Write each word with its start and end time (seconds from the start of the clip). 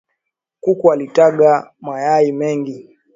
Kuku 0.63 0.91
alitaga 0.91 1.49
mayai 1.81 2.31
mengi 2.31 2.77